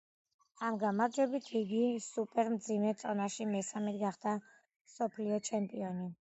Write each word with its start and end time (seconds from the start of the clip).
ამ 0.69 0.77
გამარჯვებით 0.83 1.49
იგი 1.59 1.83
სუპერ 2.07 2.49
მძიმე 2.55 2.95
წონაში 3.03 3.49
მესამედ 3.53 4.03
გახდა 4.07 4.37
მსოფლიოს 4.43 5.49
ჩემპიონი. 5.53 6.13